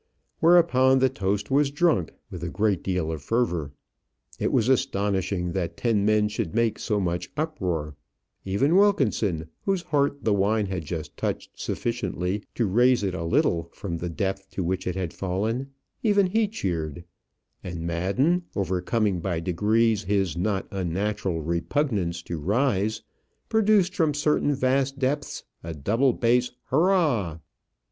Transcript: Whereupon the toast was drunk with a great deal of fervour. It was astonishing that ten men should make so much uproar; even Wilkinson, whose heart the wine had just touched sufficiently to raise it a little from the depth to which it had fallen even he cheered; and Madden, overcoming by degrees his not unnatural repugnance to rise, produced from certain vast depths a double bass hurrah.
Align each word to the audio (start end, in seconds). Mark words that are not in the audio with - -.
Whereupon 0.39 0.97
the 0.97 1.09
toast 1.09 1.51
was 1.51 1.69
drunk 1.69 2.11
with 2.31 2.43
a 2.43 2.49
great 2.49 2.81
deal 2.81 3.11
of 3.11 3.21
fervour. 3.21 3.71
It 4.39 4.51
was 4.51 4.67
astonishing 4.67 5.51
that 5.51 5.77
ten 5.77 6.03
men 6.03 6.27
should 6.27 6.55
make 6.55 6.79
so 6.79 6.99
much 6.99 7.29
uproar; 7.37 7.95
even 8.43 8.75
Wilkinson, 8.75 9.49
whose 9.63 9.83
heart 9.83 10.23
the 10.23 10.33
wine 10.33 10.65
had 10.65 10.85
just 10.85 11.15
touched 11.17 11.51
sufficiently 11.59 12.43
to 12.55 12.65
raise 12.65 13.03
it 13.03 13.13
a 13.13 13.23
little 13.23 13.69
from 13.73 13.99
the 13.99 14.09
depth 14.09 14.49
to 14.53 14.63
which 14.63 14.87
it 14.87 14.95
had 14.95 15.13
fallen 15.13 15.69
even 16.01 16.25
he 16.25 16.47
cheered; 16.47 17.03
and 17.63 17.81
Madden, 17.85 18.45
overcoming 18.55 19.19
by 19.19 19.39
degrees 19.39 20.01
his 20.05 20.35
not 20.35 20.65
unnatural 20.71 21.43
repugnance 21.43 22.23
to 22.23 22.39
rise, 22.39 23.03
produced 23.49 23.93
from 23.93 24.15
certain 24.15 24.55
vast 24.55 24.97
depths 24.97 25.43
a 25.63 25.75
double 25.75 26.11
bass 26.11 26.49
hurrah. 26.71 27.37